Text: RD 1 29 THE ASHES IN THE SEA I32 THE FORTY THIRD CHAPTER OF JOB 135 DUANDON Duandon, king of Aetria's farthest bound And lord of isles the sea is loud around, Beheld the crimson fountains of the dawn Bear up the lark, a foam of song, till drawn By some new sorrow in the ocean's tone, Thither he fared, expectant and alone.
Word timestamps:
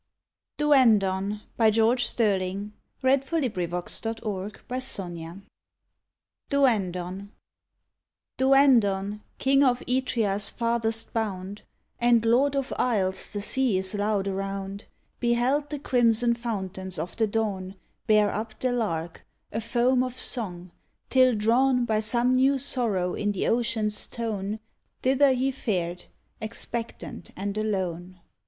RD 0.59 0.65
1 0.67 0.99
29 0.99 1.29
THE 1.57 1.63
ASHES 1.63 2.19
IN 2.19 2.73
THE 3.03 3.05
SEA 3.05 3.07
I32 3.07 3.41
THE 3.41 3.49
FORTY 3.49 3.49
THIRD 3.49 3.87
CHAPTER 3.87 4.09
OF 4.09 4.15
JOB 4.15 4.57
135 4.67 5.41
DUANDON 6.49 7.31
Duandon, 8.39 9.21
king 9.37 9.63
of 9.63 9.83
Aetria's 9.87 10.49
farthest 10.49 11.13
bound 11.13 11.61
And 11.99 12.25
lord 12.25 12.55
of 12.55 12.73
isles 12.79 13.31
the 13.31 13.41
sea 13.41 13.77
is 13.77 13.93
loud 13.93 14.27
around, 14.27 14.85
Beheld 15.19 15.69
the 15.69 15.77
crimson 15.77 16.33
fountains 16.33 16.97
of 16.97 17.15
the 17.17 17.27
dawn 17.27 17.75
Bear 18.07 18.31
up 18.33 18.57
the 18.59 18.71
lark, 18.73 19.23
a 19.51 19.61
foam 19.61 20.01
of 20.01 20.17
song, 20.17 20.71
till 21.11 21.35
drawn 21.35 21.85
By 21.85 21.99
some 21.99 22.33
new 22.35 22.57
sorrow 22.57 23.13
in 23.13 23.33
the 23.33 23.47
ocean's 23.47 24.07
tone, 24.07 24.59
Thither 25.03 25.33
he 25.33 25.51
fared, 25.51 26.05
expectant 26.41 27.29
and 27.35 27.55
alone. 27.55 28.19